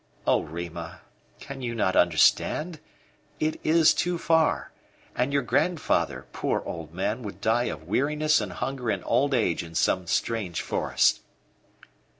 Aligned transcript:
"O 0.25 0.41
Rima, 0.41 1.01
can 1.39 1.61
you 1.61 1.75
not 1.75 1.95
understand? 1.95 2.79
It 3.39 3.59
is 3.63 3.93
too 3.93 4.17
far. 4.17 4.71
And 5.15 5.31
your 5.31 5.43
grandfather, 5.43 6.25
poor 6.33 6.61
old 6.65 6.91
man, 6.91 7.21
would 7.21 7.39
die 7.39 7.65
of 7.65 7.87
weariness 7.87 8.41
and 8.41 8.53
hunger 8.53 8.89
and 8.89 9.03
old 9.05 9.35
age 9.35 9.61
in 9.63 9.75
some 9.75 10.07
strange 10.07 10.61
forest." 10.63 11.21